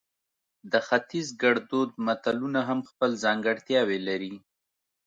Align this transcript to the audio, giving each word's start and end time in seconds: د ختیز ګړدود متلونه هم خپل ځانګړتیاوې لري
د 0.71 0.73
ختیز 0.87 1.27
ګړدود 1.43 1.89
متلونه 2.05 2.59
هم 2.69 2.79
خپل 2.89 3.09
ځانګړتیاوې 3.23 3.99
لري 4.07 4.35